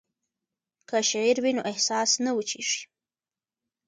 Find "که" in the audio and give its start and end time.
0.89-0.97